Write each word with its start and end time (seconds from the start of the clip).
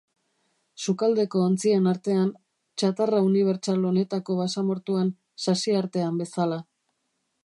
Sukaldeko 0.83 1.41
ontzien 1.49 1.89
artean, 1.91 2.31
txatarra 2.83 3.19
unibertsal 3.27 3.85
honetako 3.91 4.39
basamortuan, 4.41 5.15
sasi 5.45 5.77
artean 5.83 6.19
bezala. 6.23 6.59